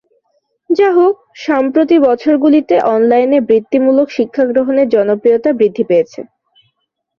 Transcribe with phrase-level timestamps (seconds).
[0.69, 1.15] যাহোক,
[1.37, 6.19] সাম্প্রতিক বছরগুলিতে অনলাইনে বৃত্তিমূলক শিক্ষা গ্রহণের জনপ্রিয়তা বৃদ্ধি পেয়েছে।